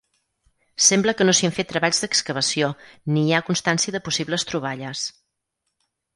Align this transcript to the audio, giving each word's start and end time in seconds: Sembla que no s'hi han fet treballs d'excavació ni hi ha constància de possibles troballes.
Sembla 0.85 1.13
que 1.19 1.27
no 1.29 1.35
s'hi 1.39 1.45
han 1.49 1.53
fet 1.57 1.69
treballs 1.71 1.99
d'excavació 2.05 2.71
ni 3.13 3.27
hi 3.27 3.35
ha 3.35 3.43
constància 3.51 3.95
de 3.99 4.03
possibles 4.09 4.49
troballes. 4.55 5.07